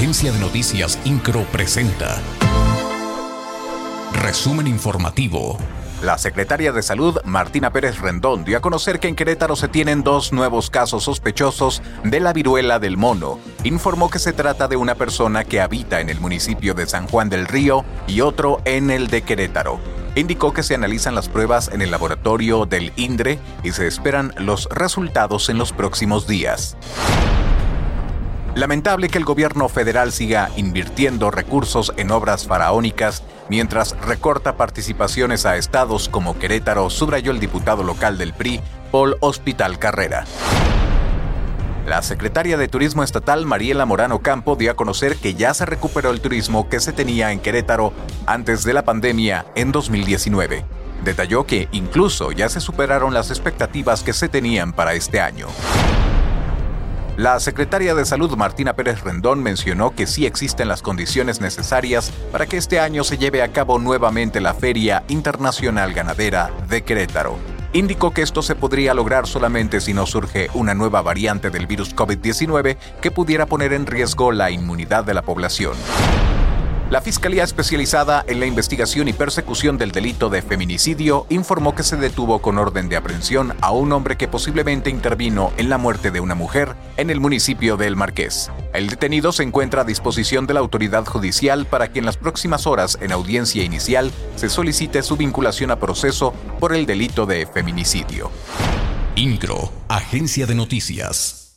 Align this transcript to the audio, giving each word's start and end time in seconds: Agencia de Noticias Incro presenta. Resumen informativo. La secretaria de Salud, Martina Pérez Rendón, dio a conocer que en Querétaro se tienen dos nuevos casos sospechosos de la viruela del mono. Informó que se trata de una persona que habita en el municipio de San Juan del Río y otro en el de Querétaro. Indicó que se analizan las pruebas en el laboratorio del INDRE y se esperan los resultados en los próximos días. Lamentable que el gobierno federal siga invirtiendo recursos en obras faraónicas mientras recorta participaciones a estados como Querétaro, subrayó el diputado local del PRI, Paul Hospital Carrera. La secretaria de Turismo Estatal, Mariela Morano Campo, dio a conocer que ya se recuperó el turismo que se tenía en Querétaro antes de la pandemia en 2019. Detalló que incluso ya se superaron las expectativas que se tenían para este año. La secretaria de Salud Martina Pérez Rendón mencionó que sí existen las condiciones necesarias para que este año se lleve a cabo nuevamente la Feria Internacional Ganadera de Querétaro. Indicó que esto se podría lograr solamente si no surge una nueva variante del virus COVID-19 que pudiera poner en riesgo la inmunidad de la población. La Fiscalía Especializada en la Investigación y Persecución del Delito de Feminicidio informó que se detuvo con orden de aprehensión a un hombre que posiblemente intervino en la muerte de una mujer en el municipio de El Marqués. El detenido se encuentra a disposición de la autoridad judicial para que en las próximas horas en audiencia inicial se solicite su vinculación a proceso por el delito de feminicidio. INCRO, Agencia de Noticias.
Agencia 0.00 0.32
de 0.32 0.38
Noticias 0.38 0.98
Incro 1.04 1.42
presenta. 1.52 2.22
Resumen 4.14 4.66
informativo. 4.66 5.58
La 6.02 6.16
secretaria 6.16 6.72
de 6.72 6.80
Salud, 6.80 7.18
Martina 7.26 7.70
Pérez 7.70 7.98
Rendón, 7.98 8.42
dio 8.46 8.56
a 8.56 8.62
conocer 8.62 8.98
que 8.98 9.08
en 9.08 9.14
Querétaro 9.14 9.56
se 9.56 9.68
tienen 9.68 10.02
dos 10.02 10.32
nuevos 10.32 10.70
casos 10.70 11.04
sospechosos 11.04 11.82
de 12.02 12.18
la 12.18 12.32
viruela 12.32 12.78
del 12.78 12.96
mono. 12.96 13.38
Informó 13.62 14.08
que 14.08 14.18
se 14.18 14.32
trata 14.32 14.68
de 14.68 14.76
una 14.76 14.94
persona 14.94 15.44
que 15.44 15.60
habita 15.60 16.00
en 16.00 16.08
el 16.08 16.18
municipio 16.18 16.72
de 16.72 16.86
San 16.86 17.06
Juan 17.06 17.28
del 17.28 17.46
Río 17.46 17.84
y 18.06 18.22
otro 18.22 18.62
en 18.64 18.90
el 18.90 19.08
de 19.08 19.20
Querétaro. 19.20 19.80
Indicó 20.14 20.54
que 20.54 20.62
se 20.62 20.74
analizan 20.74 21.14
las 21.14 21.28
pruebas 21.28 21.68
en 21.74 21.82
el 21.82 21.90
laboratorio 21.90 22.64
del 22.64 22.94
INDRE 22.96 23.38
y 23.62 23.72
se 23.72 23.86
esperan 23.86 24.32
los 24.38 24.66
resultados 24.70 25.50
en 25.50 25.58
los 25.58 25.74
próximos 25.74 26.26
días. 26.26 26.78
Lamentable 28.54 29.08
que 29.08 29.18
el 29.18 29.24
gobierno 29.24 29.68
federal 29.68 30.10
siga 30.10 30.50
invirtiendo 30.56 31.30
recursos 31.30 31.92
en 31.96 32.10
obras 32.10 32.46
faraónicas 32.46 33.22
mientras 33.48 33.96
recorta 34.00 34.56
participaciones 34.56 35.46
a 35.46 35.56
estados 35.56 36.08
como 36.08 36.38
Querétaro, 36.38 36.90
subrayó 36.90 37.30
el 37.30 37.38
diputado 37.38 37.84
local 37.84 38.18
del 38.18 38.32
PRI, 38.32 38.60
Paul 38.90 39.16
Hospital 39.20 39.78
Carrera. 39.78 40.24
La 41.86 42.02
secretaria 42.02 42.56
de 42.56 42.68
Turismo 42.68 43.02
Estatal, 43.02 43.46
Mariela 43.46 43.86
Morano 43.86 44.20
Campo, 44.20 44.54
dio 44.56 44.70
a 44.70 44.76
conocer 44.76 45.16
que 45.16 45.34
ya 45.34 45.54
se 45.54 45.66
recuperó 45.66 46.10
el 46.10 46.20
turismo 46.20 46.68
que 46.68 46.80
se 46.80 46.92
tenía 46.92 47.32
en 47.32 47.40
Querétaro 47.40 47.92
antes 48.26 48.64
de 48.64 48.74
la 48.74 48.84
pandemia 48.84 49.46
en 49.54 49.72
2019. 49.72 50.64
Detalló 51.04 51.46
que 51.46 51.68
incluso 51.72 52.32
ya 52.32 52.48
se 52.48 52.60
superaron 52.60 53.14
las 53.14 53.30
expectativas 53.30 54.02
que 54.02 54.12
se 54.12 54.28
tenían 54.28 54.72
para 54.72 54.94
este 54.94 55.20
año. 55.20 55.48
La 57.20 57.38
secretaria 57.38 57.94
de 57.94 58.06
Salud 58.06 58.34
Martina 58.34 58.72
Pérez 58.72 59.02
Rendón 59.02 59.42
mencionó 59.42 59.94
que 59.94 60.06
sí 60.06 60.24
existen 60.24 60.68
las 60.68 60.80
condiciones 60.80 61.42
necesarias 61.42 62.10
para 62.32 62.46
que 62.46 62.56
este 62.56 62.80
año 62.80 63.04
se 63.04 63.18
lleve 63.18 63.42
a 63.42 63.52
cabo 63.52 63.78
nuevamente 63.78 64.40
la 64.40 64.54
Feria 64.54 65.04
Internacional 65.08 65.92
Ganadera 65.92 66.50
de 66.70 66.80
Querétaro. 66.82 67.36
Indicó 67.74 68.12
que 68.12 68.22
esto 68.22 68.40
se 68.40 68.54
podría 68.54 68.94
lograr 68.94 69.26
solamente 69.26 69.82
si 69.82 69.92
no 69.92 70.06
surge 70.06 70.48
una 70.54 70.72
nueva 70.72 71.02
variante 71.02 71.50
del 71.50 71.66
virus 71.66 71.94
COVID-19 71.94 72.78
que 73.02 73.10
pudiera 73.10 73.44
poner 73.44 73.74
en 73.74 73.84
riesgo 73.84 74.32
la 74.32 74.50
inmunidad 74.50 75.04
de 75.04 75.12
la 75.12 75.20
población. 75.20 75.74
La 76.90 77.00
Fiscalía 77.00 77.44
Especializada 77.44 78.24
en 78.26 78.40
la 78.40 78.46
Investigación 78.46 79.06
y 79.06 79.12
Persecución 79.12 79.78
del 79.78 79.92
Delito 79.92 80.28
de 80.28 80.42
Feminicidio 80.42 81.24
informó 81.28 81.72
que 81.72 81.84
se 81.84 81.96
detuvo 81.96 82.42
con 82.42 82.58
orden 82.58 82.88
de 82.88 82.96
aprehensión 82.96 83.54
a 83.60 83.70
un 83.70 83.92
hombre 83.92 84.16
que 84.16 84.26
posiblemente 84.26 84.90
intervino 84.90 85.52
en 85.56 85.68
la 85.68 85.78
muerte 85.78 86.10
de 86.10 86.18
una 86.18 86.34
mujer 86.34 86.74
en 86.96 87.10
el 87.10 87.20
municipio 87.20 87.76
de 87.76 87.86
El 87.86 87.94
Marqués. 87.94 88.50
El 88.74 88.88
detenido 88.88 89.30
se 89.30 89.44
encuentra 89.44 89.82
a 89.82 89.84
disposición 89.84 90.48
de 90.48 90.54
la 90.54 90.60
autoridad 90.60 91.06
judicial 91.06 91.64
para 91.64 91.92
que 91.92 92.00
en 92.00 92.06
las 92.06 92.16
próximas 92.16 92.66
horas 92.66 92.98
en 93.00 93.12
audiencia 93.12 93.62
inicial 93.62 94.10
se 94.34 94.50
solicite 94.50 95.04
su 95.04 95.16
vinculación 95.16 95.70
a 95.70 95.78
proceso 95.78 96.34
por 96.58 96.74
el 96.74 96.86
delito 96.86 97.24
de 97.24 97.46
feminicidio. 97.46 98.32
INCRO, 99.14 99.70
Agencia 99.86 100.44
de 100.44 100.56
Noticias. 100.56 101.49